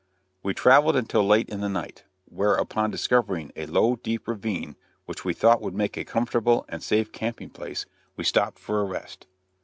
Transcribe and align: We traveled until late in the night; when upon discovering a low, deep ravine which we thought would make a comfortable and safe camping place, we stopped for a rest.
We 0.41 0.55
traveled 0.55 0.95
until 0.95 1.23
late 1.23 1.47
in 1.47 1.61
the 1.61 1.69
night; 1.69 2.05
when 2.25 2.57
upon 2.57 2.89
discovering 2.89 3.51
a 3.55 3.67
low, 3.67 3.97
deep 3.97 4.27
ravine 4.27 4.75
which 5.05 5.23
we 5.23 5.35
thought 5.35 5.61
would 5.61 5.75
make 5.75 5.95
a 5.95 6.03
comfortable 6.03 6.65
and 6.69 6.81
safe 6.81 7.11
camping 7.11 7.51
place, 7.51 7.85
we 8.17 8.23
stopped 8.23 8.57
for 8.57 8.81
a 8.81 8.83
rest. 8.85 9.27